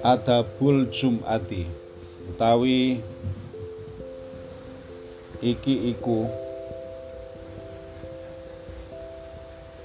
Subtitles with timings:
[0.00, 1.68] Adabul Jum'ati
[2.24, 3.04] utawi
[5.44, 6.24] iki iku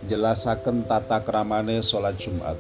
[0.08, 2.56] jelasaken tata kramane salat Jumat.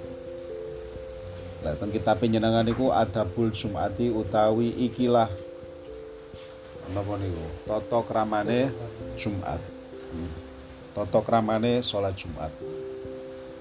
[1.64, 5.32] Lah teng kitab penjenengan iku Adabul Jum'ati utawi ikilah
[6.92, 8.68] napa niku tata kramane
[9.16, 9.64] Jumat.
[10.12, 10.45] Hmm.
[10.96, 12.55] Tata kramane salat Jumat.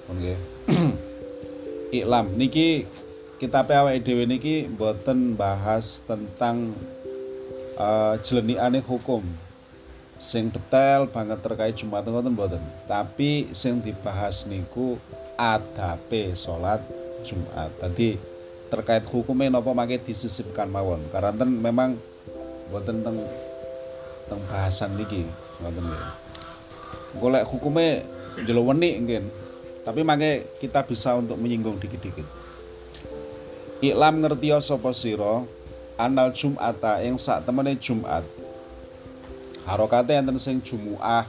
[0.06, 0.38] Nggih.
[1.98, 2.86] Iklam niki
[3.42, 6.78] kitab awake dhewe niki mboten bahas tentang
[7.74, 9.26] uh, jeleniane hukum
[10.22, 12.62] sing detail banget terkait Jumat ngoten mboten.
[12.86, 14.94] Tapi sing dibahas niku
[15.34, 16.86] adabe salat
[17.26, 17.74] Jumat.
[17.82, 18.14] Tadi
[18.70, 21.02] terkait hukumnya napa mangke disisipkan mawon.
[21.10, 21.98] Karena memang
[22.70, 23.18] mboten teng
[24.30, 25.26] teng bahasan niki
[25.58, 26.23] ngoten.
[27.18, 28.02] Golek hukumnya
[28.42, 29.24] jelo wenik mungkin.
[29.84, 32.24] Tapi mangke kita bisa untuk menyinggung dikit-dikit.
[33.84, 35.44] Iklam ngerti sapa sira
[36.00, 38.24] anal Jum'ata ing sak temene Jumat.
[39.68, 41.28] Harokate enten sing Jumu'ah,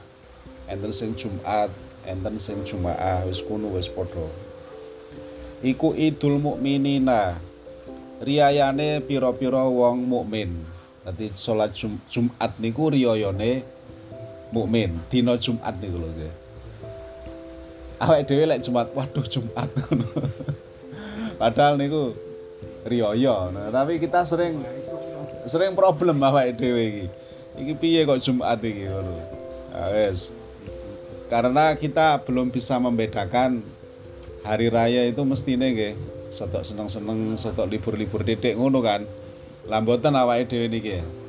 [0.68, 1.68] enten sing Jumat,
[2.04, 4.24] enten sing Juma'ah, wis kuno wis padha.
[5.64, 7.36] Iku Idul Mukminina.
[8.16, 10.64] Riyayane pira-pira wong mukmin.
[11.04, 13.75] Dadi salat Jum Jumat niku riyayane
[14.54, 16.34] mukmin, dina Jumat niku lho nggih.
[17.96, 19.72] Awake dhewe lek Jumat, waduh Jumat
[21.40, 22.12] Padahal niku
[22.84, 23.48] riyaya.
[23.52, 24.60] Nah, tapi kita sering
[25.48, 27.06] sering problem awake dhewe iki.
[27.56, 29.12] Iki piye kok Jumat iki ngono.
[29.72, 30.12] Nah.
[31.26, 33.64] Karena kita belum bisa membedakan
[34.46, 35.94] hari raya itu mestine nggih
[36.30, 39.02] sotok seneng-seneng, sotok libur-libur titik ngono kan.
[39.66, 41.25] Lah mboten awake dhewe niki.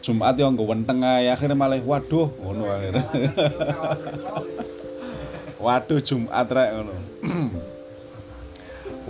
[0.00, 3.04] Jumat yo nggo wenteng ae akhirnya malah waduh ngono akhirnya.
[5.64, 6.94] waduh Jumat rek ngono.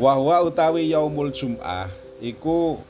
[0.02, 1.86] Wahwa utawi yaumul Jum'ah
[2.18, 2.82] iku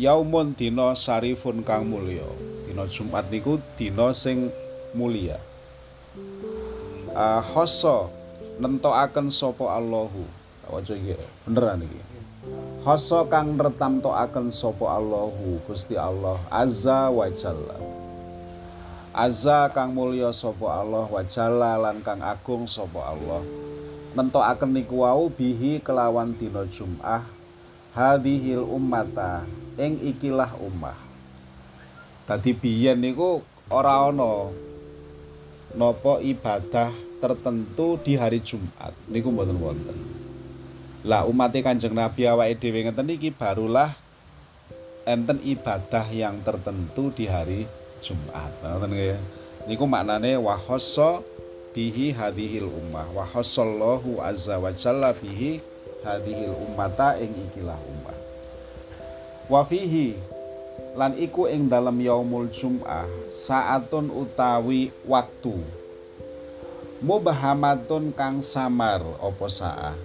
[0.00, 2.24] yaumun dina sarifun kang mulya.
[2.64, 4.48] Dina Jumat niku dina sing
[4.96, 5.36] mulia.
[7.14, 8.08] Uh, hoso
[8.56, 10.24] nentokaken sapa Allahu.
[10.64, 11.12] Waca iki
[11.44, 12.13] beneran iki.
[12.84, 17.80] Hoso kang nretamtokaken sapa Allahu Gusti Allah azza wa jalla.
[19.08, 23.40] Azza kang mulya sapa Allah wa jalla lan kang agung sapa Allah
[24.12, 27.24] nentokaken niku wau bihi kelawan dina Jum'ah
[27.96, 29.48] hadhil ummata
[29.80, 31.00] ing ikilah ummah.
[32.28, 33.40] Dadi biyen niku
[33.72, 34.52] ora ana
[35.72, 40.23] napa ibadah tertentu di hari Jumat niku mboten.
[41.04, 43.92] Lah umat Kanjeng Nabi awake dhewe ngeten iki barulah
[45.04, 47.68] enten ibadah yang tertentu di hari
[48.00, 48.50] Jumat.
[48.64, 49.20] Ngoten nggih.
[49.68, 50.56] Niku maknane wa
[51.74, 55.58] bihi hadhil ummah wa hasallahu azza wa jalla bihi
[56.06, 58.14] hadhil ummata ing ikilah ummah
[59.50, 60.14] wa fihi
[60.94, 65.58] lan iku ing dalam yaumul jum'ah saatun utawi waktu
[67.02, 69.98] mubahamatun kang samar opo saah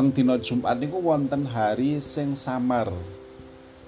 [0.00, 2.88] teng dina Jumat niku wonten hari sing samar.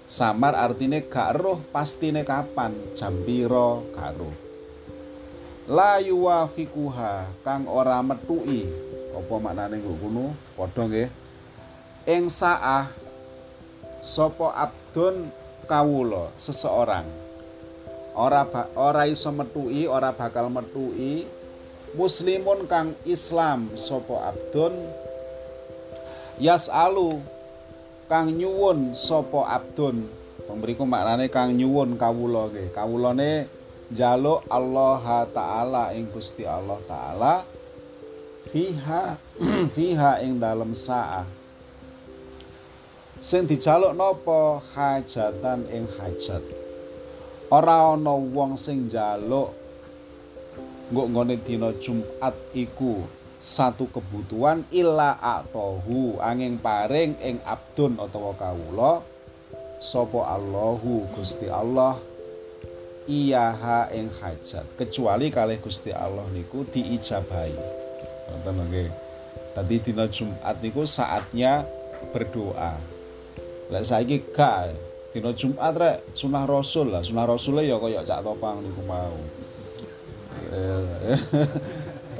[0.05, 2.77] Samar artine gak roh pastine kapan?
[2.93, 4.37] Jam pira gak roh.
[5.73, 8.69] La yuwafikuha kang ora metuki.
[9.17, 11.09] Apa maknane nggo kuno padha nggih.
[12.05, 12.93] Ing saah
[14.05, 15.33] sapa abdun
[15.65, 17.09] kawula seseorang.
[18.13, 18.45] Ora
[18.77, 21.25] ora iso metuki ora bakal metuki.
[21.97, 24.77] Muslimun kang Islam sapa abdun
[26.43, 27.23] yasalu
[28.11, 30.11] kang nyuwun sapa abdun.
[30.43, 32.75] Pemberiku maknane kang nyuwun kawula nggih.
[32.75, 33.47] Kawulane
[33.95, 37.47] jaluk Allah taala ing Gusti Allah taala
[38.51, 39.15] fiha
[39.75, 41.23] fiha ing dalam saah.
[43.23, 44.59] Sing dijaluk napa?
[44.75, 46.43] Hajatan ing hajat.
[47.55, 49.55] Ora ana wong sing njaluk
[50.93, 59.03] nggo nggone dina Jumat iku satu kebutuhan illa atahu angin paring ing abdun utawa kawula
[59.83, 61.99] sapa Allahu Gusti Allah
[63.11, 67.59] iyaha ing hajat kecuali kalih Gusti Allah niku diijabahi.
[68.31, 68.95] Wonten.
[69.59, 71.67] Tadi dina Jumat niku saatnya
[72.15, 72.79] berdoa.
[73.75, 74.71] Lek saiki gak
[75.11, 79.19] dina Jumat rek sunah Rasul lah, sunah Rasul ya kaya cak topang niku mau.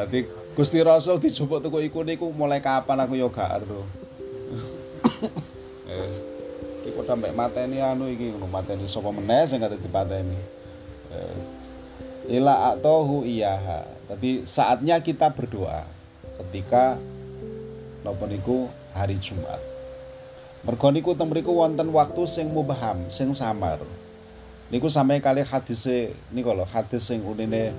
[0.03, 3.89] Tadi Gusti Rasul dijupuk tuku iku niku mulai kapan aku ya gak ero.
[5.89, 6.13] eh,
[6.85, 10.37] iki kok sampe mateni anu iki ngono mateni sapa meneh sing kate dipateni.
[11.09, 13.89] Eh, ila atohu iyaha.
[14.13, 15.89] Tapi saatnya kita berdoa.
[16.43, 16.99] ketika
[18.03, 19.61] napa niku hari Jumat.
[20.63, 23.83] Mergo niku teng mriku wonten waktu sing mubaham, sing samar.
[24.71, 25.87] Niku sampe kali hadis
[26.31, 27.75] niku lho, hadis sing unine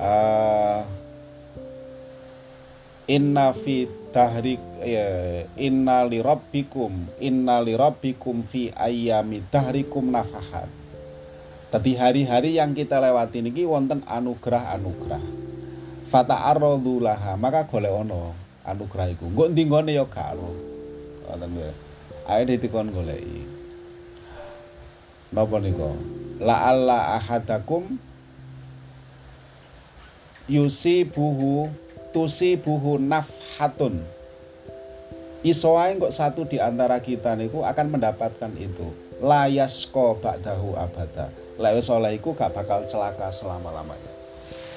[0.00, 0.82] uh,
[3.10, 10.70] inna fi tahrik ya, inna li rabbikum inna li rabbikum fi ayyami tahrikum nafahat.
[11.70, 15.22] Tadi hari-hari yang kita lewati niki wonten anugerah-anugerah.
[16.06, 18.34] Fata laha, maka golek ono
[18.66, 19.30] anugerah iku.
[19.30, 20.50] Engko ndi nggone ya gak ono.
[21.30, 21.70] Ngoten ya.
[22.26, 23.46] Ayo ditikon goleki.
[25.30, 25.62] Napa
[26.42, 28.02] alla ahadakum
[30.50, 31.70] yusibuhu
[32.10, 34.02] tusibuhu nafhatun.
[35.40, 38.92] Iso ae kok satu di antara kita niku akan mendapatkan itu.
[39.24, 41.32] Layas ko ba'dahu abada.
[41.60, 44.12] Lek wis oleh iku gak bakal celaka selama-lamanya.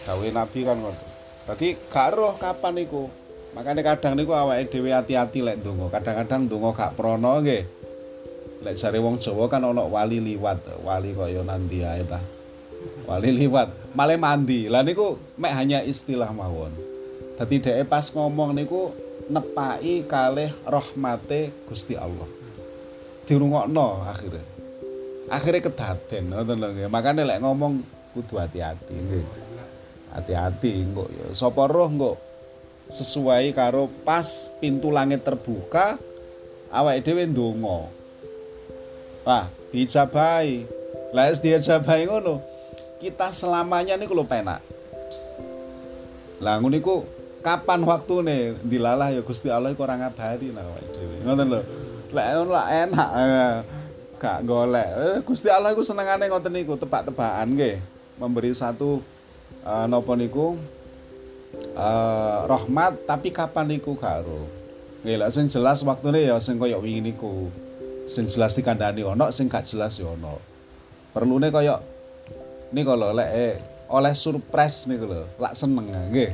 [0.04, 1.04] Dawe Nabi kan ngono.
[1.48, 3.08] Dadi gak roh kapan iku.
[3.56, 5.92] Makanya kadang niku awake dhewe hati-hati lek ndonga.
[5.92, 7.64] Kadang-kadang ndonga gak prono nggih.
[8.64, 12.04] Lek jare wong Jawa kan ana wali liwat, wali kaya nanti ae.
[13.04, 14.72] Wali liwat, malah mandi.
[14.72, 16.93] Lah niku mek hanya istilah mawon.
[17.34, 18.94] Dadi dhek pas ngomong niku
[19.26, 22.30] nepai kalih rahmate Gusti Allah.
[23.26, 24.46] Dirungokno akhirnya.
[25.34, 26.88] Akhirnya kedaden ngoten lho nggih.
[26.94, 27.82] Makane lek ngomong
[28.14, 29.26] kudu hati-hati nggih.
[30.14, 32.14] Hati-hati engko ya sapa roh engko
[32.94, 35.98] sesuai karo pas pintu langit terbuka
[36.70, 37.90] awake dhewe ndonga.
[39.24, 40.68] Wah, dijabahi.
[41.16, 42.44] Lah wis dijabahi ngono.
[43.02, 44.62] Kita selamanya niku lho penak.
[46.44, 51.18] Lah niku kapan waktu nih dilalah ya Gusti Allah ora ngabari nah dhewe.
[51.28, 51.62] Ngoten lho.
[52.16, 53.10] Lek lah enak.
[54.18, 54.88] Gak golek.
[54.88, 57.84] Eh, Gusti Allah iku senengane ngoten niku tebak-tebakan nggih.
[58.16, 59.04] Memberi satu
[59.68, 60.56] uh, napa niku
[61.76, 64.48] uh, rahmat tapi kapan niku karo.
[65.04, 67.52] Nggih lek sing jelas waktune ya sing kaya wingi niku
[68.08, 70.40] sing jelas dikandani ono sing gak jelas ya ono
[71.16, 71.80] perlune kaya
[72.76, 73.54] niku lho lek eh,
[73.88, 76.32] oleh surprise niku lho lak seneng nggih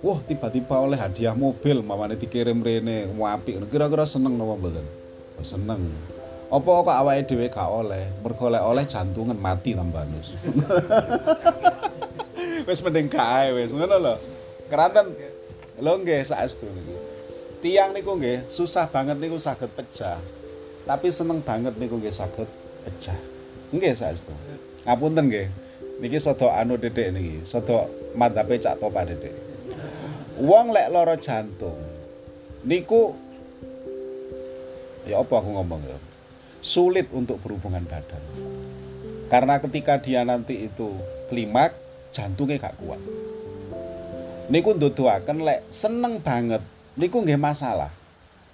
[0.00, 3.08] wah tiba-tiba oleh hadiah mobil mamane dikirim rene.
[3.08, 4.86] Apik kira-kira seneng napa mboten?
[5.40, 5.92] Seneng.
[6.50, 8.10] Apa kok awake dhewe gak oleh?
[8.20, 10.34] Mergo oleh jantungan mati tambanus
[12.66, 13.70] wis mending gak wis.
[13.70, 14.14] Ngono lho.
[14.66, 15.14] Keranten?
[15.78, 17.20] Lho nggih saestu niku
[17.60, 20.18] tiang niku nggih susah banget niku saged pecah.
[20.88, 22.48] Tapi seneng banget niku nggih saged
[22.84, 23.16] pecah.
[23.70, 24.32] Nggih saestu.
[24.88, 25.48] Ngapunten nggih.
[26.00, 27.84] Niki sodo anu dedek niki, sodo
[28.16, 29.36] madhape cak topa dedek.
[30.40, 31.76] Wong lek lara jantung
[32.64, 33.12] niku
[35.04, 35.98] ya apa aku ngomong ya.
[36.60, 38.20] Sulit untuk berhubungan badan.
[39.32, 40.92] Karena ketika dia nanti itu
[41.32, 41.72] klimak,
[42.12, 43.00] jantungnya gak kuat.
[44.52, 46.60] Niku nduduhaken lek seneng banget
[46.98, 47.88] niku nggih masalah.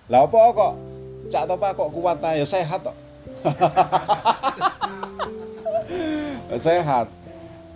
[0.06, 0.74] Lah apa kok
[1.26, 2.96] Cak Topa kok kuat ya sehat kok.
[6.66, 7.06] sehat.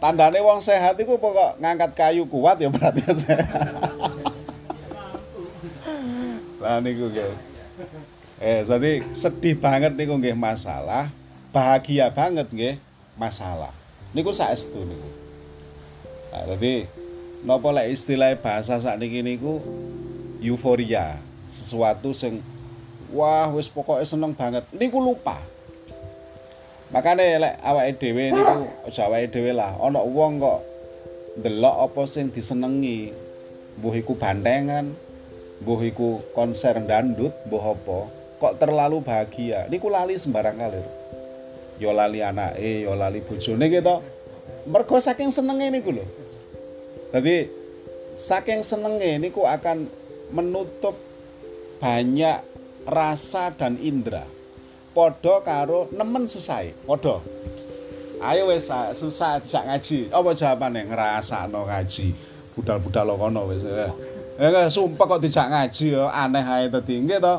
[0.00, 3.89] Tandane wong sehat itu pokok ngangkat kayu kuat ya berarti sehat.
[6.60, 7.32] Lah niku nggih.
[8.40, 11.08] Eh, jadi sedih banget niku nggih masalah,
[11.52, 12.76] bahagia banget nggih
[13.16, 13.72] masalah.
[14.12, 15.10] Niku saestu niku.
[16.30, 16.86] Nah, jadi
[17.42, 19.58] napa lek istilah bahasa sakniki niku
[20.40, 21.16] euforia,
[21.50, 22.44] sesuatu sing
[23.10, 25.43] wah wis pokoknya seneng banget niku lupa
[26.94, 30.60] makanya lek awake dhewe niku aja awake dhewe lah ana wong kok
[31.43, 33.10] ndelok apa sing disenengi
[33.79, 34.94] mbuh iku bantengan
[35.60, 37.98] mbuh iku konser dandut mbuh apa?
[38.40, 39.69] Kok terlalu bahagia?
[39.69, 41.00] Niku lali sembarang kalir
[41.81, 43.96] yo lali anake yo lali bojone gitu
[44.69, 46.05] mergo saking senenge niku lho.
[47.17, 47.48] Jadi
[48.20, 49.88] saking senenge niku akan
[50.31, 50.94] menutup
[51.81, 52.44] banyak
[52.84, 54.29] rasa dan indera.
[54.93, 57.24] Podo karo nemen susah podo
[58.20, 59.98] ayo wes susah dijak ngaji.
[60.12, 60.84] Apa jawabane?
[60.84, 62.12] Ngrasakno ngaji.
[62.52, 63.64] Budal-budal lo kono wis
[64.41, 66.97] ya sumpah kok dijak ngaji ya aneh ae dadi.
[66.97, 67.35] Nggih to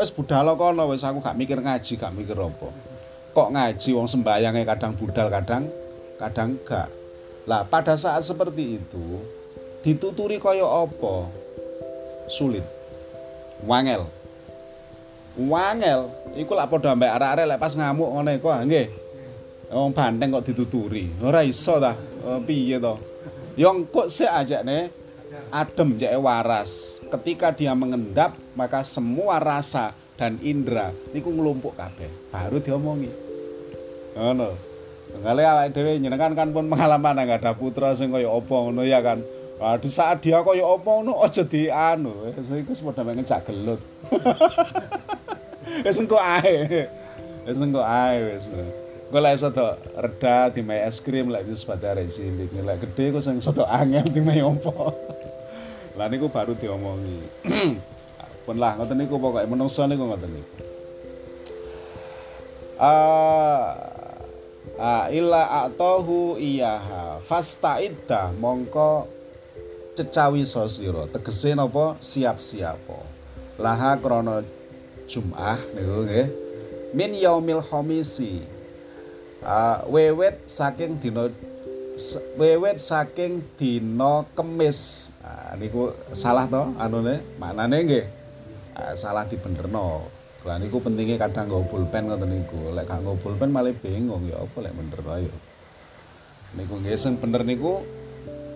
[0.00, 2.72] wis budal kono wis aku gak mikir ngaji gak mikir apa.
[3.36, 5.68] Kok ngaji wong sembayange kadang budal kadang
[6.16, 6.88] kadang gak.
[7.44, 9.20] Lah pada saat seperti itu
[9.84, 11.28] dituturi kaya apa?
[12.32, 12.64] Sulit.
[13.68, 14.08] Wangel.
[15.36, 16.08] Wangel
[16.40, 18.88] iku lak padha ambek arek-arek lek pas ngamuk ngono iku ah, nggih.
[19.76, 21.20] Wong banteng kok dituturi.
[21.20, 21.92] Ora iso ta
[22.24, 22.96] oh, piye to
[23.56, 24.28] yang kok sik
[24.64, 25.05] nih
[25.50, 32.56] adem jake waras ketika dia mengendap maka semua rasa dan indera niku ngelumpuk kabeh baru
[32.62, 33.10] diomongi
[34.16, 34.76] ngono
[35.22, 39.00] Ngale awake dhewe nyenengan kan pun pengalaman nggak ada putra sing kaya apa ngono ya
[39.00, 39.22] kan.
[39.56, 43.80] Ah, di saat dia kaya apa ngono aja di anu, iku wis padha ngejak gelut.
[45.84, 46.88] Wis engko ae.
[47.44, 48.48] Wis engko ae wis.
[49.06, 52.50] Gue lek soto reda dimai es krim lek wis pada cilik.
[52.50, 54.90] Lek gede gue sing soto angel dimai opo.
[55.96, 57.24] Lah niku baru diomongi.
[58.46, 60.54] Pun lah ngoten niku pokoke menungso niku ngoten niku.
[62.78, 63.74] Ah
[64.76, 69.08] ah illa atahu iyaha fastaidda mongko
[69.96, 72.76] cecawi sosiro tegese napa siap-siap
[73.56, 74.44] laha krana
[75.08, 76.28] Jum'ah niku nggih
[76.92, 78.44] min yaumil khamisi
[79.42, 81.28] uh, wewet saking dina
[82.36, 88.06] wewet saking dina kemis uh, niku salah to anune maknane nggih
[88.76, 90.08] uh, salah dibenerno
[90.46, 94.56] lah niku pentingnya kadang nggo pulpen ngoten niku lek gak pulpen malah bingung ya apa
[94.62, 95.34] lek bener ayo
[96.54, 97.82] niku nggih sing bener niku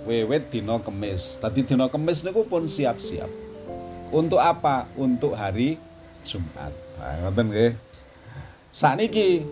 [0.04, 1.40] wewet dino kemis.
[1.40, 3.28] Tadi dino kemis niku pun siap-siap.
[4.10, 4.88] Untuk apa?
[4.96, 5.76] Untuk hari
[6.25, 6.72] Jumat.
[6.99, 7.72] Nah, ngoten nggih.
[8.70, 9.44] Sakniki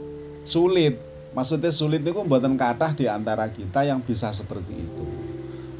[0.44, 0.96] sulit.
[1.36, 5.04] Maksudnya sulit niku mboten kathah di antara kita yang bisa seperti itu.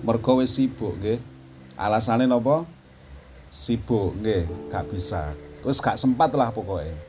[0.05, 1.19] Mergo wis sibuk nggih.
[1.79, 2.69] Alasane napa?
[3.49, 5.33] Sibuk nggih, gak bisa.
[5.65, 7.09] Terus gak sempat lah pokoknya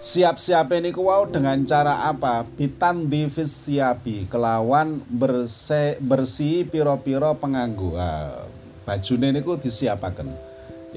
[0.00, 8.48] siap-siap ini wow dengan cara apa bitan divis siapi kelawan bersih bersih piro-piro penganggu ah,
[8.88, 10.32] ini ku disiapakan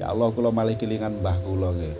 [0.00, 1.96] ya Allah kula malih kelingan mbah kula nggih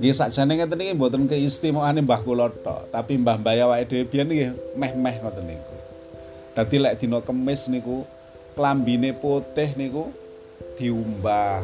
[0.00, 4.32] nggih sakjane ngeten niki mboten keistimewaane mbah kula tok tapi mbah mbah awake dhewe biyen
[4.32, 5.76] nggih meh-meh ngoten niku.
[6.56, 8.08] Dadi lek dina kemis niku
[8.56, 10.08] klambine putih niku
[10.80, 11.60] diumbah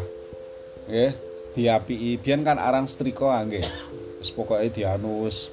[0.85, 1.16] nggih
[1.57, 2.21] diapiki.
[2.21, 3.64] Biyen kan arang setrika nggih.
[4.21, 5.49] Wis pokoke dianus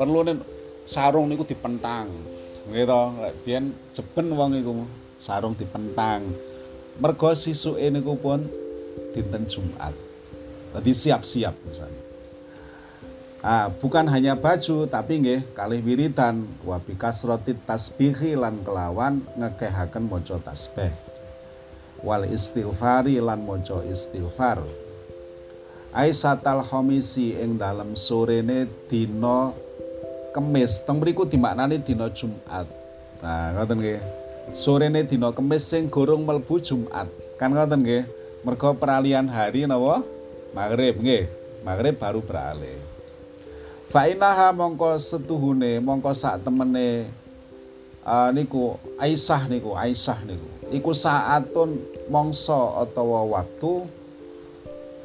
[0.00, 0.40] perlu nih
[0.88, 2.08] sarung niku dipentang
[2.72, 4.72] gitu lek biyen jeben wong iku
[5.20, 6.24] sarung dipentang.
[6.96, 8.48] Mergo sisuke niku pun
[9.12, 9.92] dinten Jumat.
[10.72, 12.03] Tadi siap-siap misalnya
[13.44, 20.40] Ah, bukan hanya baju tapi nggih kalih wiridan wa bikasrati tasbihi lan kelawan ngekehaken maca
[20.40, 20.88] tasbih
[22.00, 24.64] wal istighfari lan maca istighfar
[25.92, 29.54] Aisatal Homisi ing dalam sorene dina
[30.34, 30.82] Kemis.
[30.82, 32.66] Teng mriku dimaknani dina Jumat.
[33.22, 34.02] Nah, ngoten nggih.
[34.58, 37.06] Sorene dina Kemis sing gorong melbu Jumat.
[37.38, 38.10] Kan ngoten nggih.
[38.42, 40.02] Mergo peralihan hari napa?
[40.50, 41.30] Maghrib nggih.
[41.62, 42.93] Maghrib baru beralih.
[43.94, 47.06] Fainaha mongko setuhune mongko sak temene
[48.02, 50.50] uh, niku Aisyah niku Aisyah niku.
[50.74, 51.78] Iku saatun
[52.10, 53.86] mongso utawa waktu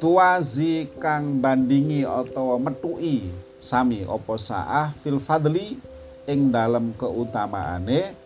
[0.02, 3.30] tuazi kang bandingi atau metui
[3.62, 5.78] sami opo saah fil fadli
[6.26, 8.18] ing dalam keutamaane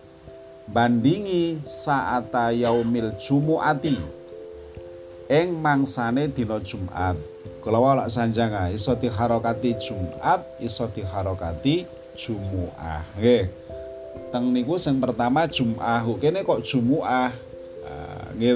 [0.72, 4.00] bandingi saata yaumil jumuati
[5.28, 7.33] ing mangsane dina Jumat
[7.64, 13.02] kula wala sanjanga iso diharokati Jumat iso diharokati Jumuah.
[13.18, 13.50] Nggih.
[14.30, 17.34] Teng niku sing pertama Jum'ah kene kok Jumuah?
[17.84, 18.54] Nah, nggih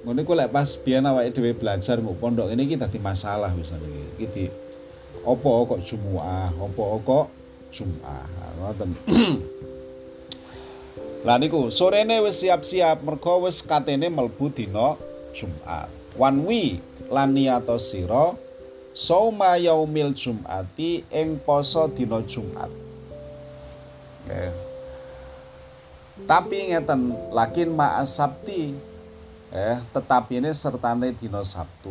[0.00, 4.00] ngono iku lek pas biyen awake dhewe belajar mbok pondok ini kita di masalah misalnya
[4.16, 4.48] iki.
[5.28, 7.26] Opo kok Jumat opo kok
[7.68, 8.24] Jumat
[8.56, 8.90] ngoten.
[11.28, 14.96] Lah niku sorene wis siap-siap mergo wis katene mlebu dina
[15.36, 15.92] Jumat.
[16.16, 18.38] One week lan niyato sira
[18.94, 22.70] sauma yaumil Jumati ing poso dina Jumat.
[24.24, 24.50] Okay.
[26.24, 28.90] Tapi ngeten, lakin ma'as sabti
[29.50, 31.90] eh tetapi ini sertane dino Sabtu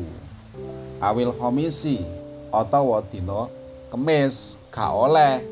[1.04, 2.00] awil komisi
[2.48, 3.52] utawa dino
[3.92, 5.44] kemis gak oleh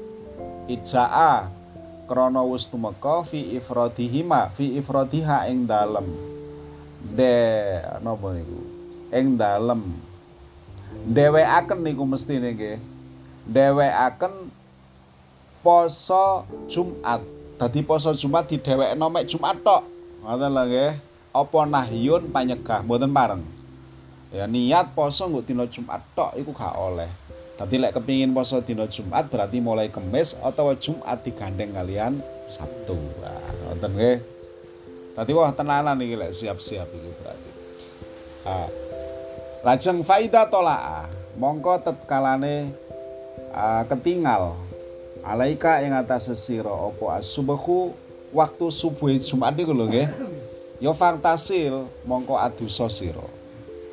[0.72, 1.52] ijaa
[2.08, 6.08] krana wis tumeka fi ifradihima fi ifradiha ing dalem
[7.12, 7.36] de
[8.00, 8.67] napa niku
[9.12, 9.82] ing dalem
[11.08, 12.78] dhewekaken niku mestine nggih
[13.48, 14.52] dhewekaken
[15.64, 17.24] poso Jumat
[17.56, 19.84] dadi poso Jumat didhewekno mek Jumat tok
[20.24, 20.92] ngoten lho nggih
[21.32, 23.44] apa nahyun panyegah mboten pareng
[24.36, 27.12] ya niat poso nggo dina Jumat tok iku gak oleh
[27.58, 32.94] Dadi lek kepingin poso dina Jumat berarti mulai Kamis atau Jumat digandeng kalian Sabtu.
[33.18, 34.18] Nah, ngoten nggih.
[35.18, 37.50] Dadi wah tenanan iki lek siap-siap iki berarti.
[38.46, 38.70] Ah.
[39.66, 42.72] Lajeng faida tolaa, mongko tetkalane
[43.52, 44.54] uh, ketinggal
[45.26, 47.92] alaika ing atas sesira apa asubuhu
[48.32, 50.08] waktu subuh Jumat niku lho nggih.
[50.78, 53.26] Ya faktasil mongko adusa sira.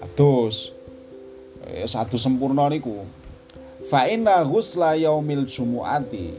[0.04, 0.70] Adus
[1.64, 3.02] eh satu sempurna niku.
[3.88, 6.36] Fa inna ghusla yaumil jumuati.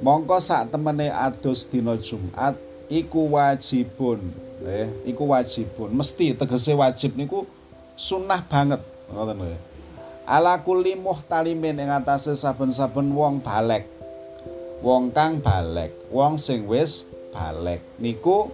[0.00, 2.56] Mongko sak temene adus dina Jumat
[2.88, 4.32] iku wajibun
[4.64, 5.12] nggih.
[5.12, 5.92] Iku wajibun.
[5.92, 7.44] Mesti tegese wajib niku
[8.00, 8.80] sunnah banget.
[9.12, 9.60] Ngoten lho
[10.30, 13.84] ala kulli muhtalimin ing atase saben-saben wong balek.
[14.80, 17.04] Wong kang balek wong sing wis
[17.34, 17.82] balek.
[18.00, 18.48] Niku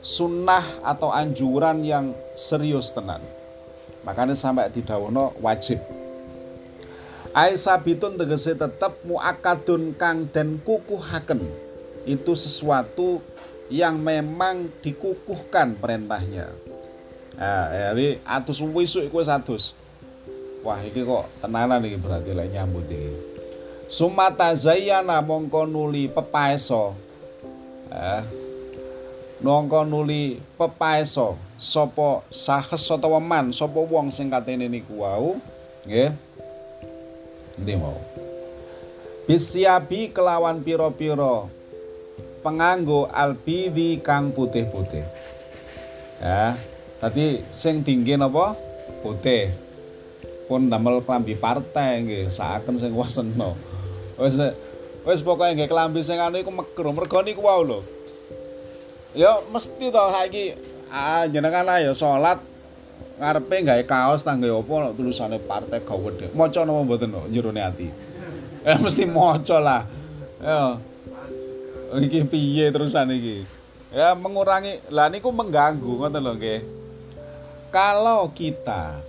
[0.00, 3.20] sunnah atau anjuran yang serius tenan.
[4.06, 5.82] Makanya sampai didhawuhno wajib.
[7.34, 11.42] Aisabitun tegese tetep muakadun kang dan kukuhaken.
[12.06, 13.22] Itu sesuatu
[13.72, 16.71] yang memang dikukuhkan perintahnya.
[17.36, 19.72] Nah, jadi atus wisuk iku atus.
[20.62, 23.12] Wah, iki kok tenanan iki berarti lek nyambut iki.
[23.90, 26.94] Sumata zayyana mongko nuli pepaeso.
[27.92, 28.22] Eh,
[29.42, 35.36] nongko nuli pepaeso sapa sahes utawa man sapa wong sing katene niku wau,
[35.84, 36.14] nggih.
[37.58, 37.98] Endi mau?
[39.28, 41.46] Bisiabi kelawan piro-piro
[42.42, 45.06] penganggo albidi kang putih-putih.
[46.22, 46.58] Ya,
[47.02, 48.54] tadi sing tinggi napa?
[49.02, 49.50] Putih.
[50.46, 53.58] Pun damel klambi partai nggih, saaken sing wasena.
[54.14, 54.38] Wis
[55.02, 57.80] wis pokoke nggih klambi sing anu iku megro, mergo niku wau lho.
[59.18, 60.54] Ya mesti to saiki
[60.86, 62.38] ah jenengan ayo salat
[63.18, 66.30] ngarepe gawe kaos tangga apa tulisane partai gawedhe.
[66.30, 67.88] Maca napa mboten kok jerone ati.
[68.62, 69.82] Ya mesti maca lah.
[70.38, 70.78] Ya.
[71.98, 73.42] Iki piye terusan iki?
[73.90, 76.81] Ya mengurangi lah niku mengganggu ngoten lho nggih.
[77.72, 79.00] Kalau kita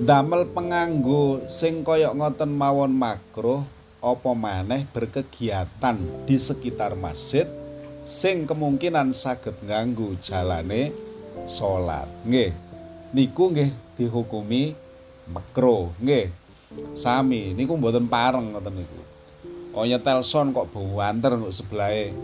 [0.00, 3.60] damel penganggo sing kaya ngoten mawon makruh
[4.00, 7.44] apa maneh berkegiatan di sekitar masjid
[8.08, 10.96] sing kemungkinan saged ngganggu jalane
[11.44, 12.08] salat.
[12.24, 12.56] Nggih.
[13.12, 13.68] Niku nggih
[14.00, 14.72] dihukumi
[15.28, 16.32] makro, nggih.
[16.96, 19.00] Sami niku mboten pareng ngoten niku.
[19.76, 22.16] Oh nyetel son kok banter kok sebelahe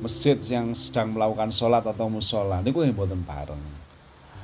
[0.00, 3.71] masjid yang sedang melakukan sholat atau musola niku nggih mboten pareng.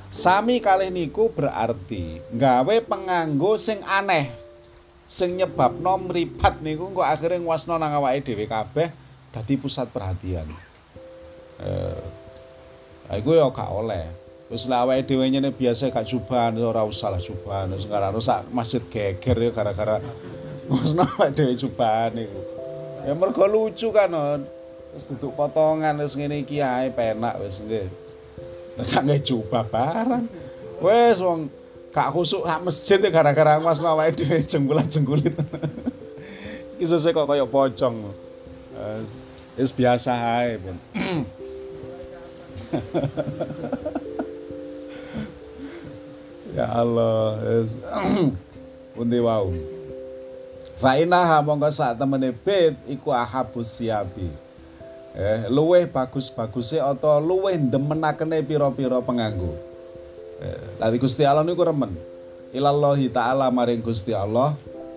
[0.09, 4.33] Sami kalih niku berarti nggawe penganggo sing aneh
[5.05, 8.89] sing nyebabno mripat niku kok akhirnya ngwasno nang awake dhewe kabeh
[9.29, 10.49] dadi pusat perhatian.
[11.61, 14.09] Eh, iku ya gak oleh.
[14.49, 17.69] Wis lah awake dhewe nyene biasa gak jubahan ora usah lah jubahan.
[17.69, 20.01] Wis sekarang rusak masjid geger ya gara-gara
[20.73, 22.41] wis awake dhewe jubahan iku.
[23.05, 24.09] Ya mergo lucu kan.
[24.89, 28.08] Wis duduk potongan wis ngene iki ae penak wis nggih.
[28.79, 30.25] Nggih jubah barang.
[30.79, 31.51] Wis wong
[31.91, 35.35] gak khusuk sak masjid ya gara-gara mas awake dhewe jengkulat-jengkulit.
[36.79, 38.15] Iki sesuk kok kaya pocong.
[39.59, 40.77] Wis biasa ae, Pun.
[46.55, 47.73] ya Allah yes.
[48.93, 49.53] pundi wau
[50.77, 54.29] fa inaha mongko sak temene bait iku ahabus siabi
[55.17, 59.57] eh luweh bagus-baguse atau luweh demenakene pira-pira penganggo.
[60.37, 61.97] Eh lali Gusti Allah niku remen.
[62.53, 64.53] Ilallahi taala maring Gusti Allah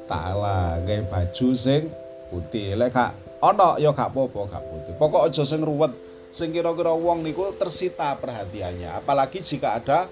[0.08, 1.88] taala gawe baju sing
[2.28, 2.76] putih.
[2.76, 4.92] Lek gak ana ya gak apa-apa gak putih.
[5.00, 5.92] Pokok aja sing ruwet
[6.32, 9.00] sing kira-kira wong niku tersita perhatiannya.
[9.00, 10.08] Apalagi jika ada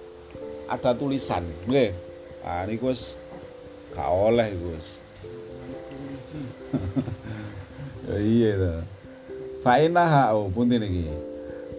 [0.69, 1.45] ada tulisan.
[1.69, 1.93] Nggih.
[2.41, 3.13] Ah niku wis
[3.93, 5.01] gak oleh wis.
[8.09, 8.83] Ya iya
[9.61, 11.05] to fa inaha oh pundi niki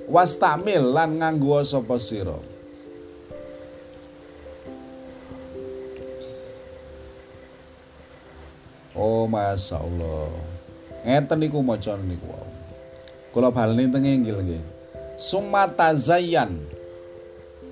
[0.05, 2.37] wastamil lan nganggo sapa sira
[8.91, 10.27] Oh, Masya Allah.
[11.07, 12.27] Ngeten niku maca niku.
[13.31, 14.59] Kula baleni teng inggil.
[15.15, 16.59] Sumata Zayyan.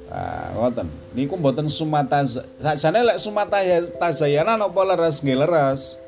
[0.09, 0.87] Ah, ngoten.
[1.13, 3.61] Niku mboten sumata sakjane lek sumata
[3.99, 6.01] tazayana napa leres nggih leres.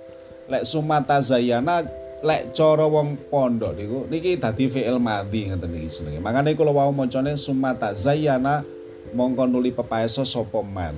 [0.49, 1.85] Lek sumata zayana
[2.21, 6.21] lek cara wong pondok niku niki dadi fi'il madhi ngeten iki jenenge.
[6.21, 8.61] Makane kula wau macane sumata zayana
[9.11, 10.93] mongko nuli pepaesa sapa man.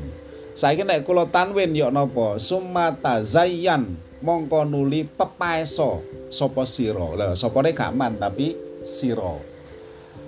[0.54, 2.38] Saiki nek kula tanwin ya napa?
[2.38, 7.16] Sumata zayyan mongko nuli pepaesa sapa sira.
[7.16, 9.40] Lah sapane gak man tapi sira.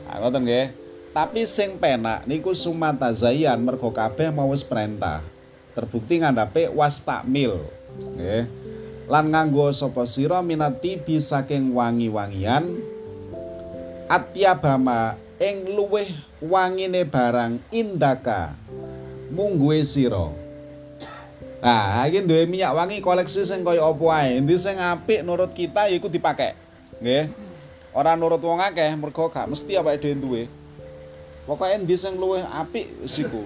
[0.08, 0.48] Ah ngoten.
[1.16, 5.24] Tapi sing penak niku sumata zayyan mergo kabeh mau wis perintah.
[5.76, 7.68] Terbukti ngandhape wastakmil.
[8.16, 8.65] Nggih.
[9.06, 12.66] Lan nganggo sapa sira minati saking wangi-wangian
[14.10, 16.10] atyabama ing luweh
[16.42, 18.58] wangine barang indaka
[19.30, 20.34] mungguhe sira.
[21.66, 24.38] Nah, iki duwe minyak wangi koleksi sing kaya apa ae.
[24.38, 26.54] Endi sing apik nurut kita ya iku dipakai.
[27.02, 27.30] Nggih.
[27.90, 30.44] Ora nurut wong akeh mergo gak mesti awake dhewe duwe.
[31.50, 33.42] Pokoke endi sing luwih apik wis iku.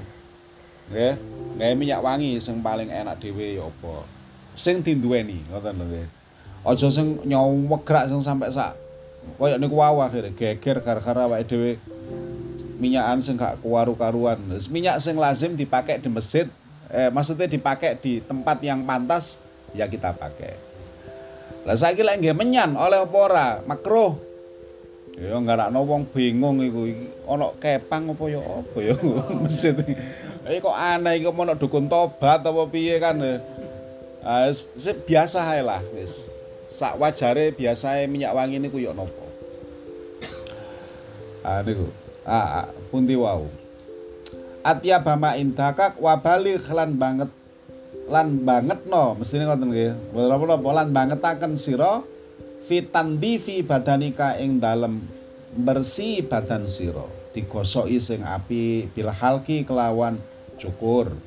[0.91, 1.15] Nggih.
[1.59, 4.18] Gawe minyak wangi sing paling enak dhewe ya apa.
[4.59, 6.07] Sing dinduweni, ngoten lho nggih.
[6.67, 8.75] Aja sing nyowegrak sing sampai sak
[9.39, 11.71] koyo niku wae akhire geger gara-gara awake dhewe
[12.75, 14.35] minyakan sing gak kuaru-karuan.
[14.67, 16.47] Minyak sing lazim dipakai di masjid,
[16.91, 19.39] eh, maksudnya dipakai di tempat yang pantas,
[19.71, 20.55] ya kita pakai.
[21.63, 23.47] Lah saiki lek nggih menyan oleh apa ora?
[23.63, 24.15] Makruh.
[25.19, 26.87] Ya nggarakno wong bingung iku
[27.27, 28.95] ana kepang apa ya apa ya
[29.43, 29.75] masjid.
[30.47, 33.19] Iki kok aneh iki mau dukun tobat apa piye kan.
[34.29, 34.45] Ah,
[35.09, 36.29] biasa lah wis.
[36.69, 39.25] Sak wajare biasae minyak wangi niku yo napa.
[41.41, 41.89] Ah niku.
[42.29, 43.49] Ah, ah pundi wau.
[44.61, 47.33] Atya bama indakak wabali lan banget
[48.05, 49.97] lan banget no mestine ngoten nggih.
[50.13, 52.05] Mboten apa-apa lan bangetaken sira
[52.69, 55.09] fitandi fi badanika ing dalem
[55.57, 60.21] bersih badan sira digosoki sing api bil halki kelawan
[60.61, 61.17] cukur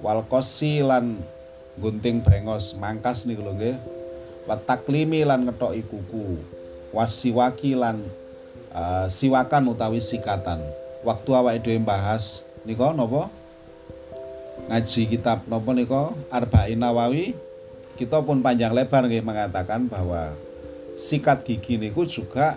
[0.00, 0.24] wal
[0.80, 1.20] lan
[1.80, 3.76] gunting brengos mangkas niku lho nggih.
[4.44, 6.42] Wa taklimi lan ngetoki kuku.
[6.92, 8.04] Wasiwaki lan
[8.74, 10.60] uh, siwakan utawi sikatan.
[11.02, 13.32] Waktu awake dhewe bahas nika napa?
[14.68, 16.12] Ngaji kitab napa nika?
[16.28, 17.34] Arba'in Nawawi.
[17.96, 20.32] Kita pun panjang lebar nggih mengatakan bahwa
[20.96, 22.56] sikat gigi niku juga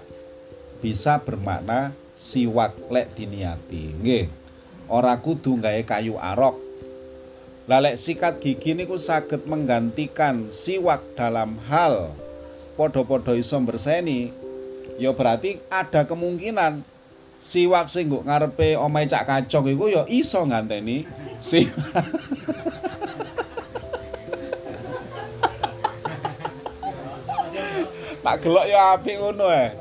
[0.80, 4.26] bisa bermakna siwak lek diniati nggih.
[4.86, 6.65] Ora kudu gawe kayu arok
[7.66, 12.14] Lalek sikat gigi niku saged menggantikan siwak dalam hal
[12.78, 14.30] podo-podo iso berseni,
[15.02, 16.86] ya berarti ada kemungkinan
[17.42, 21.10] siwak sing nggo ngarepe omahe cak kacok iku ya iso nganteni
[21.42, 21.66] si
[28.22, 29.74] Tak gelok ya apik ngono eh.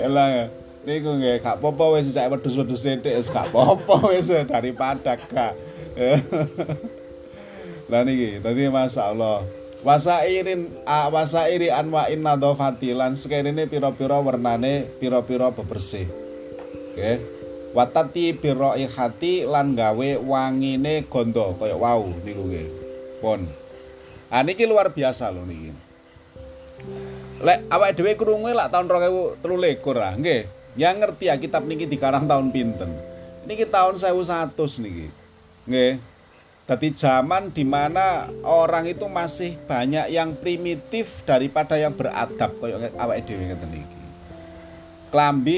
[0.04, 0.59] Elang ya.
[0.84, 5.52] Niku nggih gak apa-apa wis sak wedhus-wedhus titik wis gak apa-apa wis daripada gak.
[7.90, 9.42] Lah niki dadi masyaallah.
[9.80, 16.04] Wasairin wasairi anwa'in nadhafati lan sekerene pira-pira wernane pira-pira bebersih.
[16.92, 17.12] Oke.
[17.70, 22.68] Watati biroi hati lan gawe wangine gondo kaya wau niku nggih.
[23.24, 23.48] Pun.
[24.28, 25.72] Ah niki luar biasa lho niki.
[27.40, 30.59] Lek awake dhewe krungu lak tahun 2023 ah, nggih.
[30.80, 32.88] Yang ngerti ya kitab niki dikarang tahun pinten.
[33.44, 35.12] Niki tahun 1100 niki.
[35.68, 36.00] Nggih.
[36.64, 43.26] Dadi zaman di mana orang itu masih banyak yang primitif daripada yang beradab kayak awake
[43.28, 43.70] dhewe ngeten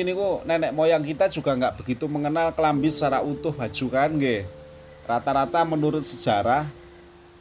[0.08, 4.10] niku nenek moyang kita juga nggak begitu mengenal klambi secara utuh baju kan.
[5.04, 6.66] Rata-rata menurut sejarah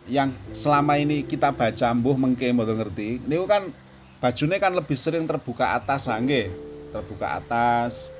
[0.05, 3.23] yang selama ini kita baca mbuh mengke ngerti.
[3.23, 3.71] Niku kan
[4.19, 8.11] bajunya kan lebih sering terbuka atas nggih terbuka atas.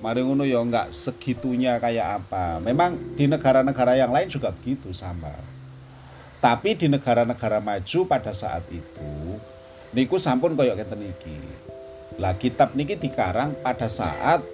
[0.00, 2.60] Mari ngono ya enggak segitunya kayak apa.
[2.60, 5.32] Memang di negara-negara yang lain juga begitu sama.
[6.40, 9.40] Tapi di negara-negara maju pada saat itu
[9.96, 11.38] niku sampun koyok ngeten iki.
[12.20, 14.44] Lah kitab niki dikarang pada saat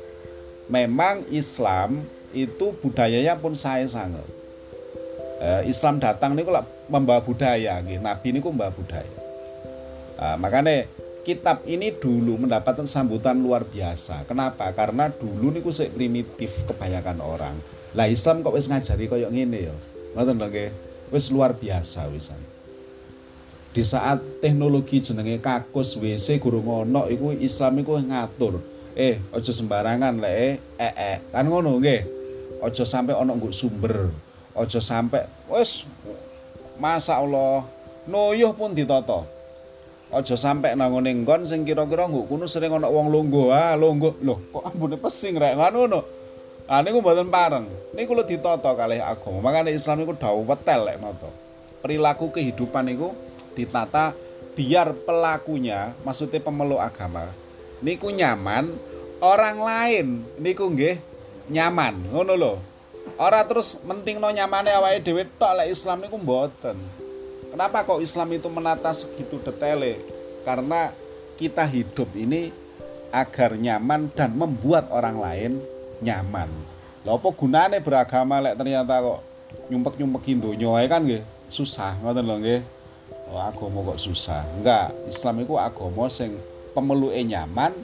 [0.70, 4.24] memang Islam itu budayanya pun saya sangat.
[5.42, 6.54] Eh, Islam datang niku
[6.86, 7.82] membawa budaya.
[7.82, 9.18] Nabi niku membawa budaya.
[10.22, 10.86] Nah, makanya
[11.22, 14.26] kitab ini dulu mendapatkan sambutan luar biasa.
[14.26, 14.70] Kenapa?
[14.74, 17.54] Karena dulu niku sik primitif kebanyakan orang.
[17.94, 19.74] Lah Islam kok wis ngajari koyo ngene ya.
[20.18, 20.70] Ngoten lho nggih.
[21.14, 22.40] Wis luar biasa wisan.
[23.72, 28.60] Di saat teknologi jenenge kakus WC gurung ono iku Islam iku ngatur.
[28.92, 31.16] Eh, ojo sembarangan lek eh, eh, eh.
[31.32, 32.02] kan ngono nggih.
[32.60, 34.10] Ojo sampai ono nggo sumber.
[34.52, 35.88] Ojo sampai wis
[36.82, 37.62] Masa Allah
[38.10, 39.22] noyuh pun ditoto
[40.12, 43.48] aja sampe nangone nggon sing kira-kira nggo kuno sering ana wong longgo.
[43.48, 44.12] Ah longgo.
[44.20, 45.56] Lho kok ambune pesing rek?
[45.56, 46.04] Ngono.
[46.68, 47.66] Ah niku mboten pareng.
[47.96, 49.40] Niku lho ditata kalih agama.
[49.40, 51.32] Makane Islam niku dawuh wetel lek nata.
[51.80, 53.16] Perilaku kehidupan niku
[53.56, 54.12] ditata
[54.52, 57.32] biar pelakunya maksudnya pemeluk agama
[57.80, 58.68] niku nyaman.
[59.22, 61.00] Orang lain niku nggih
[61.48, 62.12] nyaman.
[62.12, 62.54] Ngono lho.
[63.16, 67.01] Ora terus menting no nyamane awake dhewe tok lek Islam niku mboten
[67.52, 70.00] Kenapa kok Islam itu menata segitu detail?
[70.40, 70.88] Karena
[71.36, 72.48] kita hidup ini
[73.12, 75.52] agar nyaman dan membuat orang lain
[76.00, 76.48] nyaman.
[77.04, 79.20] Lah apa gunane beragama lek ternyata kok
[79.68, 81.20] nyumpek-nyumpekin donya ae kan nggih
[81.52, 82.60] susah ngoten lho nggih.
[83.28, 84.48] Oh, agama kok susah.
[84.56, 86.32] Enggak, Islam itu agama sing
[86.72, 87.76] pemeluke nyaman,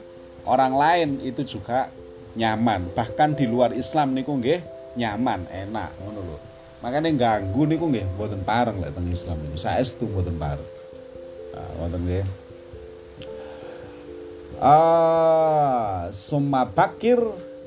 [0.49, 1.93] orang lain itu juga
[2.33, 2.89] nyaman.
[2.97, 4.65] Bahkan di luar Islam niku nggih
[4.97, 6.48] nyaman, enak ngono lho
[6.79, 10.69] makanya ganggu niku nggih mboten pareng lek teng Islam niku saestu mboten pareng
[11.55, 12.25] nah wonten nggih
[14.59, 17.19] ah summa bakir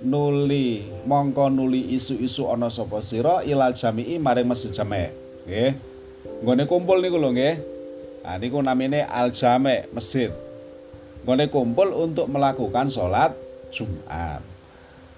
[0.03, 5.13] nuli mongko nuli isu-isu ana sapa sira ilal jami'i maring masjid jame
[5.45, 5.77] nggih
[6.43, 7.73] nggone kumpul niku lho nggih
[8.23, 10.31] Nah niku namine al jame masjid.
[11.27, 13.35] Nggone kumpul untuk melakukan sholat
[13.75, 14.43] Jumat.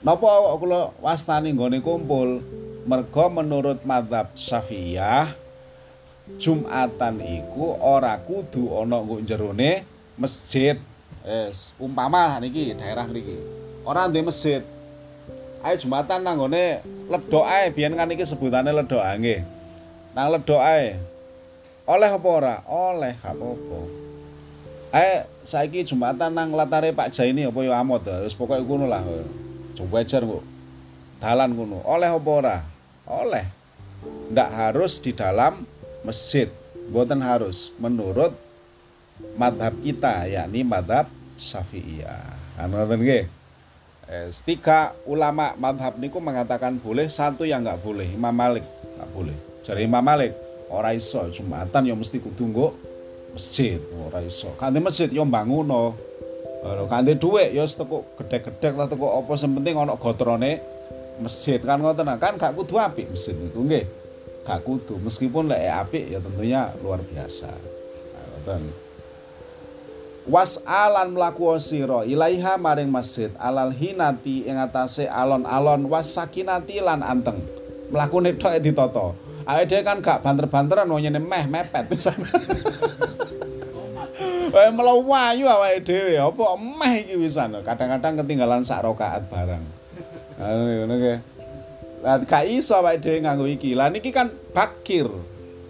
[0.00, 2.40] Napa kula wastani nggone kumpul?
[2.84, 5.32] Mergo menurut madhab Syafi'iyah
[6.40, 9.84] Jumatan iku ora kudu ana nggo jerone
[10.16, 10.80] masjid.
[11.20, 13.36] Es, umpama niki daerah niki.
[13.84, 14.64] Ora ndek masjid.
[15.60, 19.44] Ayo Jumatan nang nggone ledok ae, biyen kan iki sebutane ledok nggih.
[20.16, 20.96] Nang ledok ae.
[21.84, 22.54] Oleh apa ora?
[22.64, 23.80] Oleh, gak apa-apa.
[24.96, 29.04] Ae saiki Jumatan nang latare Pak Jaini apa ya amot wis pokoke ngono lah.
[29.76, 30.44] Coba ajar kok.
[31.20, 31.84] Dalan ngono.
[31.84, 32.56] Oleh apa ora?
[33.08, 33.46] Oleh.
[34.32, 35.64] Ndak harus di dalam
[36.04, 36.48] masjid.
[36.92, 38.36] Buatan harus menurut
[39.40, 41.08] madhab kita yakni madhab
[41.40, 42.60] Syafi'iyah.
[42.60, 43.26] Anu nggih.
[44.04, 48.04] Eh, tiga ulama madhab niku mengatakan boleh, satu yang nggak boleh.
[48.12, 48.64] Imam Malik
[49.00, 49.36] nggak boleh.
[49.64, 50.36] Jadi Imam Malik
[50.68, 52.68] ora iso Jumatan yang mesti kudu nggo
[53.32, 54.52] masjid, ora iso.
[54.60, 55.96] Kanthi masjid yo banguno.
[56.64, 60.60] Kalau kanthi dhuwit yo teko gedhe-gedhe ta teko apa sing penting ana gotrone
[61.18, 63.86] masjid kan ngoten kan gak kudu apik masjid niku nggih.
[64.44, 67.50] Gak kudu meskipun lek apik ya tentunya luar biasa.
[67.50, 68.62] Nah, ngoten.
[70.24, 77.38] Was-alan mlaku sira ilaiha maring masjid alal hinati ing atase alon-alon wasakinati lan anteng.
[77.92, 79.12] Mlaku tok ditata.
[79.44, 81.84] Awake dhewe kan gak banter-banteran nyene meh mepet.
[81.92, 82.16] Pisan
[84.54, 89.83] Wae melayu awake dhewe apa meh iki pisan kadang-kadang ketinggalan sak rakaat barang
[90.38, 91.18] ngono nggih
[92.04, 93.72] Lah gak iso awake dhewe nganggo iki.
[93.72, 95.08] Lah niki kan bakir.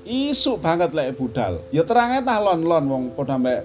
[0.03, 1.62] Isu banget lek budal.
[1.70, 3.62] Ya terange tah lon-lon wong padha mbek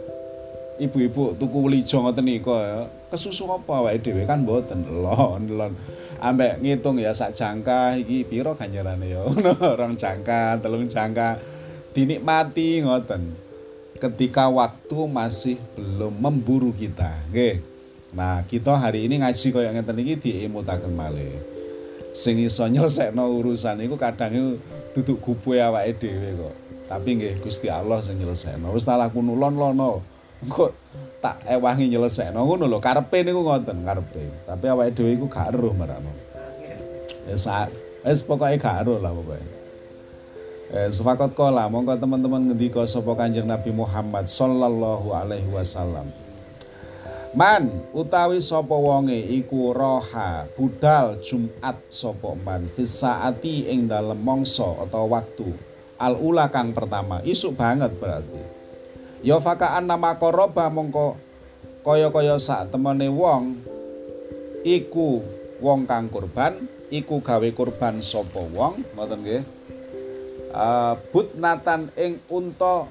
[0.78, 2.86] ibu-ibu tuku lijo ngoten niku ya.
[3.10, 5.74] Kesusu apa awake dhewe kan mboten lon lon.
[6.22, 9.26] Ambek ngitung ya sak jangka iki piro ganjarane ya.
[9.34, 11.42] Ngono, rong jangka, telung jangka.
[11.96, 13.34] Dinikmati ngoten.
[13.98, 17.69] Ketika waktu masih belum memburu kita, nggih.
[18.10, 21.38] Nah, kita hari ini ngaji koyo ngeten iki diemutaken malih.
[22.18, 24.50] Sing iso nyelesekno urusan iku kadang iku
[24.98, 26.56] duduk gupuhe awake dhewe kok.
[26.90, 28.74] Tapi nggih Gusti Allah sing nyelesekno.
[28.74, 30.72] Wis tak lakunu lon-lono kok
[31.20, 35.76] tak ewangi nyelesekno ngono lho karepe niku ngoten karepe tapi awake dhewe iku gak eruh
[35.76, 36.16] marakno
[37.28, 37.68] ya sak
[38.08, 39.44] wis pokoke gak eruh lah pokoke
[40.72, 46.08] eh sefakot kola monggo teman-teman ngendika sapa Kanjeng Nabi Muhammad sallallahu alaihi wasallam
[47.30, 55.22] Man utawi sapa wonge iku roha budal Jumat sapa man fisaati ing dalem mangsa utawa
[55.22, 55.46] waktu
[56.02, 58.42] al ula kang pertama isuk banget berarti.
[59.22, 61.22] Ya fakaan nama koroba mongko
[61.86, 63.62] kaya-kaya sak temene wong
[64.66, 65.22] iku
[65.62, 69.44] wong kang kurban iku gawe kurban sapa wong ngoten nggih?
[70.50, 72.90] Uh, butnatan ing unta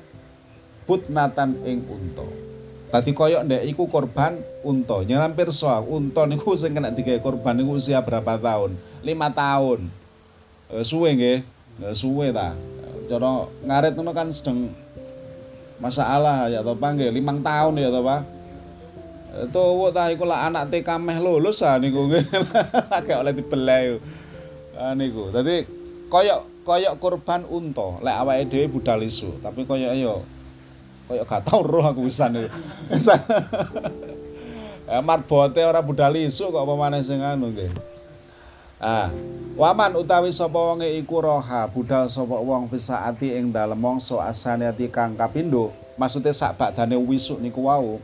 [0.86, 2.47] butnatan ing unta
[2.88, 5.04] Tadi koyok ndek iku korban unta.
[5.04, 8.76] Nyelam pirsa, unta niku sing kena digawe korban niku usia berapa tahun?
[9.04, 9.92] Lima tahun.
[10.72, 11.38] E, suwe nggih.
[11.84, 12.56] E, suwe ta.
[13.08, 14.72] Cara ngarit ngono kan sedang
[15.78, 18.20] masalah ya toh panggil limang tahun ya toh pak
[19.38, 24.02] itu tak iku lah anak TK meh lulus ah niku kayak oleh dibelai
[24.74, 25.62] ah niku tadi
[26.10, 30.26] koyok koyok korban unto lek awake dhewe budal isu tapi koyok ayo
[31.08, 32.48] koyok gak tau roh aku pisan itu
[34.88, 37.72] ya marbote ora budal isu kok apa maneh sing anu nggih
[38.78, 39.10] Ah,
[39.58, 45.18] waman utawi sapa wonge iku roha budal sapa wong fisaati ing dalem mangsa asaniati kang
[45.18, 47.98] kapindo, maksude sak badane wisuk niku wau.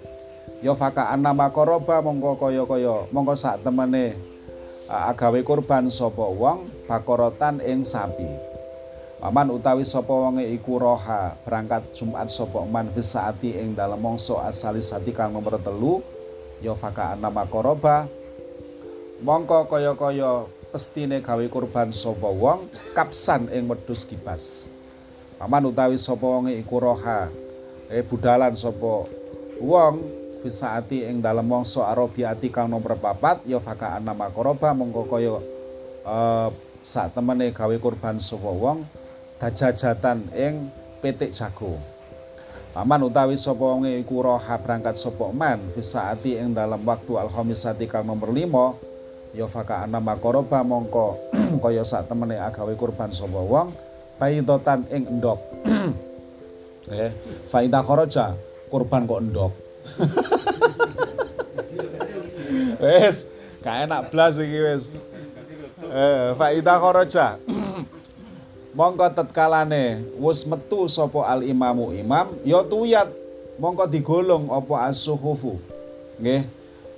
[0.58, 4.18] Ya faka anama koroba mongko kaya-kaya mongko sak temene
[4.90, 8.26] agawe kurban sapa wong bakorotan ing sapi.
[9.24, 11.32] Waman utawi sapa wonge iku roha.
[11.48, 16.04] Berangkat Jumat sapa man fisaati ing dalem mangsa asalisati kang nomor telu.
[16.60, 18.04] Ya faka anama koroba
[19.24, 24.68] mongko kaya-kaya pestine gawe kurban sapa wong kapsan ing wedhus kibas.
[25.40, 27.32] Paman utawi sapa wonge iku roha.
[27.88, 29.08] Eh budalan sapa
[29.56, 30.04] wong
[30.44, 33.40] fisaati ing dalem mangsa arabiati kang nomor papat.
[33.48, 35.40] Ya faka nama koroba mongko kaya
[36.04, 36.52] uh,
[36.84, 38.84] sak temene gawe kurban sapa wong
[39.38, 40.70] dajajatan ing
[41.02, 41.78] petik jago.
[42.74, 48.02] Paman utawi sapa wonge iku roha berangkat sapa man fisaati ing dalam waktu al-khamisati kang
[48.02, 48.94] nomor 5
[49.34, 51.18] ya faka ana makoroba mongko
[51.62, 53.74] kaya sak temene agawe kurban sapa wong
[54.14, 55.42] baidotan ing endok
[56.94, 57.10] eh
[57.50, 58.38] faida kharaja
[58.70, 59.52] kurban kok endok
[62.82, 63.26] wes
[63.58, 64.94] gak enak blas iki wis
[65.90, 67.42] eh faida kharaja
[68.74, 73.08] mongko tetkalane wis metu sapa al imamu imam ya tuyat.
[73.54, 75.62] Mongko digolong apa as-suhufu.
[76.18, 76.42] Nggih.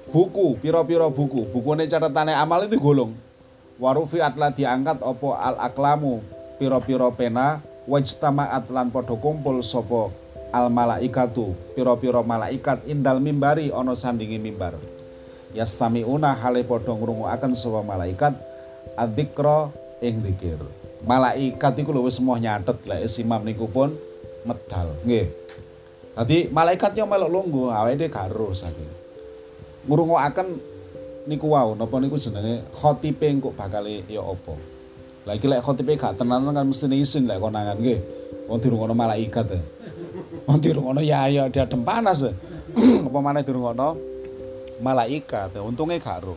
[0.08, 1.44] Buku pira-pira buku.
[1.52, 3.12] Bukune catatane amal itu golong
[3.76, 6.24] warufi atla diangkat apa al aklamu
[6.56, 7.60] pira-pira pena.
[7.86, 10.10] Wajtama'at lan padha kumpul sapa
[10.50, 14.74] al malaikatu pira-pira malaikat indal mimbari ana sandingi mimbar.
[15.54, 18.34] Yastamiuna hale padha ngrungokaken sapa malaikat.
[18.96, 20.58] Adzikra ing zikir
[21.06, 23.94] malaikat lho wis semoh nyatet lek imam niku pun
[24.42, 24.98] medal.
[25.06, 25.26] Nggih.
[26.16, 28.88] Dadi malaikat yo melok lungguh awake dhewe garo saking
[29.86, 30.48] ngrungokaken
[31.30, 32.66] niku wau napa niku jenenge?
[32.74, 34.54] Khotipe engko bakal ya apa?
[35.26, 38.00] Lah iki lek khotipe gak tenan kan mesti isin lek konangan nggih.
[38.50, 39.60] Wong dirungono malaikat e
[40.46, 42.30] wong dirungono ya ya diadem panas e
[43.06, 43.94] apa maneh dirungono?
[44.76, 46.36] Malaikat untungnya garo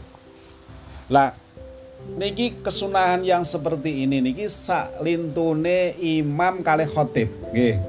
[1.10, 1.34] lah
[2.20, 7.80] niki kesunahan yang seperti ini niki sak lintune imam kali khotib nggih.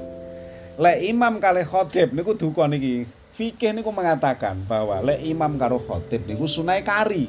[0.79, 3.03] Lek imam kali khotib niku duka niki.
[3.31, 7.27] Fikih niku mengatakan bahwa lek imam karo khotib niku sunai kari.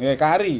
[0.00, 0.56] Nggih kari.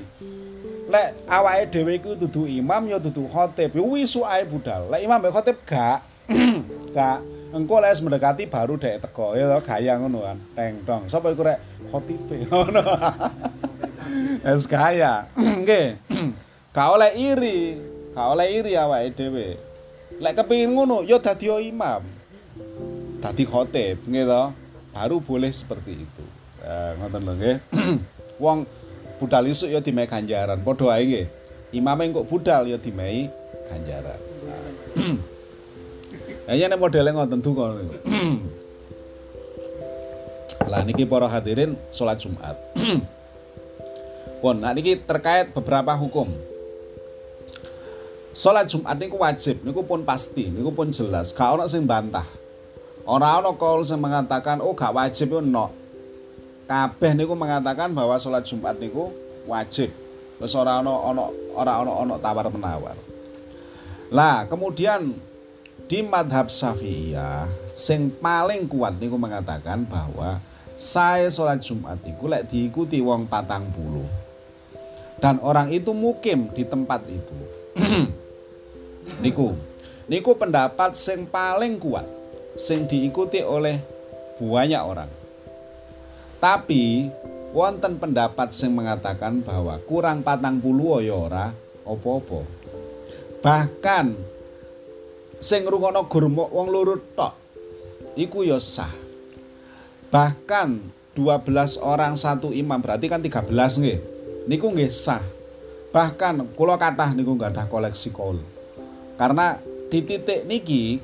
[0.93, 3.73] Lek awake dhewe iku dudu imam ya dudu khotib.
[3.73, 4.93] Ya wis suae budal.
[4.93, 6.05] Lek imam mek khotib gak
[6.97, 7.25] gak.
[7.53, 9.33] Engko lek mendekati baru dek teko.
[9.37, 10.39] Ya gaya ngono kan.
[10.57, 11.61] Teng tong sapa iku rek?
[11.89, 12.37] Khotibe.
[12.49, 12.81] Ngono
[14.53, 15.29] Es kaya.
[15.37, 16.01] Nggih.
[16.73, 17.77] Gak oleh iri,
[18.17, 19.49] gak oleh iri awake dhewe.
[20.23, 22.03] Lek kepengin ngono ya dadi imam.
[23.23, 24.45] Dadi khotib, nggih to.
[24.93, 26.25] Baru boleh seperti itu.
[26.65, 27.57] Eh ngoten lho nggih.
[28.45, 28.67] Wong
[29.21, 31.27] budal isuk ya dimai ganjaran, padha ae nggih.
[31.73, 33.31] Imame kok budal ya dimai
[33.71, 34.21] ganjaran.
[36.51, 37.97] Hanya nek modele ngoten duka niku.
[40.73, 42.57] Lah niki para hadirin salat Jumat.
[44.43, 46.27] Pun, nah niki terkait beberapa hukum.
[48.35, 51.31] Salat Jumat niku wajib, niku pun pasti, niku pun jelas.
[51.31, 52.27] Gak ono sing bantah.
[53.07, 55.71] Ora ono kaul sing mengatakan oh gak wajib itu no.
[56.67, 59.15] Kabeh niku mengatakan bahwa salat Jumat niku
[59.47, 59.95] wajib.
[60.43, 61.25] Wis ora ono ono
[61.55, 62.99] ora ono ono tawar menawar.
[64.11, 65.15] Lah, kemudian
[65.87, 70.41] di madhab Syafi'iyah sing paling kuat niku mengatakan bahwa
[70.73, 74.22] saya sholat Jumat itu lek diikuti wong patang puluh
[75.23, 77.37] dan orang itu mukim di tempat itu.
[79.23, 79.55] niku,
[80.11, 82.05] niku pendapat sing paling kuat,
[82.59, 83.79] sing diikuti oleh
[84.43, 85.07] banyak orang.
[86.43, 87.07] Tapi
[87.55, 91.55] wonten pendapat sing mengatakan bahwa kurang patang puluh ya ora
[91.87, 92.43] opo-opo.
[93.39, 94.19] Bahkan
[95.39, 97.39] sing ngrungokno gurmuk wong loro tok
[98.19, 98.91] iku ya sah.
[100.11, 100.69] Bahkan
[101.15, 104.12] 12 orang satu imam berarti kan 13 nggih
[104.47, 105.23] niku nggih sah.
[105.93, 108.41] Bahkan kula kathah niku ada koleksi kaul.
[109.21, 109.61] Karena
[109.93, 110.97] di titik niki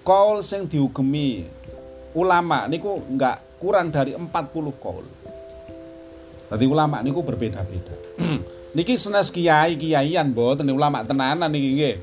[0.00, 1.44] kaul sing diugemi
[2.16, 4.30] ulama niku nggak kurang dari 40
[4.80, 5.06] kaul.
[6.48, 7.94] Tadi ulama niku berbeda-beda.
[8.76, 11.96] niki senes kiai kiaian mboten ulama tenanan niki nggih.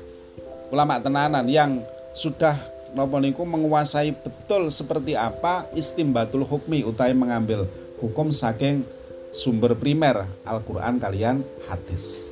[0.72, 1.84] Ulama tenanan yang
[2.16, 2.56] sudah
[2.92, 7.64] napa niku menguasai betul seperti apa istimbatul hukmi utai mengambil
[7.98, 8.84] hukum saking
[9.32, 12.28] sumber primer Al-Qur'an kalian hadis.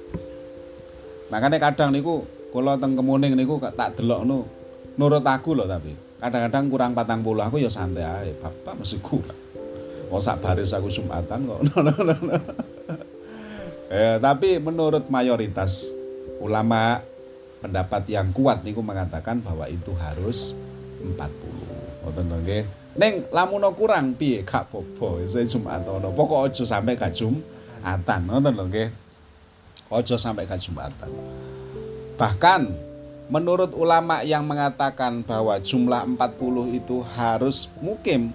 [1.32, 4.44] Makanya kadang niku kalau teng kemuning niku tak delok nu
[5.00, 5.96] nurut aku loh tapi.
[6.20, 9.38] Kadang-kadang kurang patang puluh aku ya santai aja bapak masih kurang.
[10.12, 11.60] Mau sak baris aku Jumatan kok.
[13.90, 15.90] Eh, tapi menurut mayoritas
[16.38, 17.02] ulama
[17.58, 20.54] pendapat yang kuat niku mengatakan bahwa itu harus
[21.02, 22.64] 40 ngoten nggih
[22.98, 26.10] Neng lamun kurang piye apa-apa, saya Jumat ono.
[26.10, 28.88] Pokok aja sampai gak Jumatan, ngoten lho nggih.
[29.94, 31.10] Aja sampai gak Jumatan.
[32.18, 32.90] Bahkan
[33.30, 38.34] menurut ulama yang mengatakan bahwa jumlah 40 itu harus mukim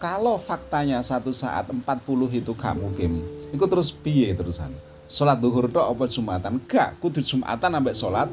[0.00, 1.84] kalau faktanya satu saat 40
[2.32, 3.20] itu gak mukim
[3.52, 4.72] itu terus piye terusan
[5.12, 8.28] sholat duhur tok apa jumatan gak kudu jumatan sampai sholat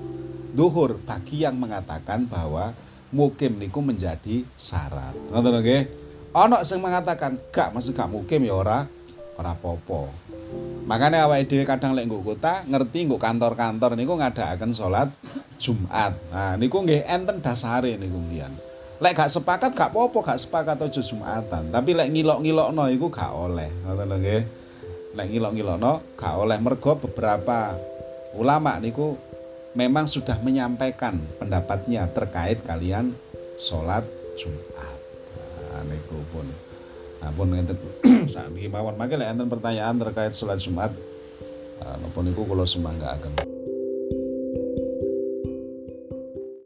[0.55, 2.71] duhur bagi yang mengatakan bahwa
[3.11, 5.13] mukim niku menjadi syarat.
[5.29, 5.83] Ngoten nggih.
[6.31, 8.87] Ana sing mengatakan gak mesti gak mukim ya ora
[9.35, 10.07] ora apa-apa.
[10.87, 15.11] Makanya awake dhewe kadang lek nggo kota ngerti nggo kantor-kantor niku ngadakaken salat
[15.59, 16.15] Jumat.
[16.31, 18.51] Nah niku nggih enten dasare niku mbiyen.
[19.01, 21.73] Lek gak sepakat gak apa-apa, gak sepakat aja Jumatan.
[21.73, 23.69] Tapi lek ngilok-ngilokno iku gak oleh.
[23.83, 24.41] Ngoten lho nggih.
[25.17, 27.75] Lek ngilok-ngilokno gak oleh mergo beberapa
[28.37, 29.19] ulama niku
[29.71, 33.15] memang sudah menyampaikan pendapatnya terkait kalian
[33.55, 34.03] sholat
[34.35, 34.97] Jumat.
[35.71, 36.47] Nah, niku pun.
[37.21, 37.77] Nah, pun ngenten
[38.27, 40.91] sakniki mawon mangke enten pertanyaan terkait sholat Jumat.
[41.81, 43.31] Napa niku kula akan